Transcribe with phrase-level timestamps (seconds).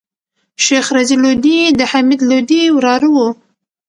[0.63, 3.27] شېخ رضي لودي دحمید لودي وراره وو.